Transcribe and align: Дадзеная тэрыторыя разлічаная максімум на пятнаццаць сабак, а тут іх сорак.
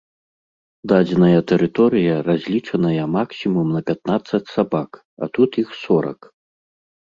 Дадзеная 0.91 1.41
тэрыторыя 1.51 2.15
разлічаная 2.27 3.05
максімум 3.17 3.67
на 3.77 3.81
пятнаццаць 3.91 4.41
сабак, 4.55 4.91
а 5.27 5.31
тут 5.39 5.51
іх 5.65 5.69
сорак. 5.83 6.19